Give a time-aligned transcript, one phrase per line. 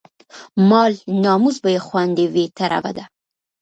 [0.69, 3.03] مال، ناموس به يې خوندي وي، تر ابده